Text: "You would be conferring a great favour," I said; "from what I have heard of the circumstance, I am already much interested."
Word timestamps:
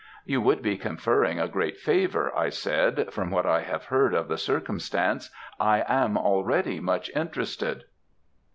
"You 0.25 0.41
would 0.41 0.63
be 0.63 0.79
conferring 0.79 1.39
a 1.39 1.47
great 1.47 1.77
favour," 1.77 2.35
I 2.35 2.49
said; 2.49 3.13
"from 3.13 3.29
what 3.29 3.45
I 3.45 3.61
have 3.61 3.85
heard 3.85 4.15
of 4.15 4.29
the 4.29 4.37
circumstance, 4.39 5.29
I 5.59 5.85
am 5.87 6.17
already 6.17 6.79
much 6.79 7.11
interested." 7.15 7.83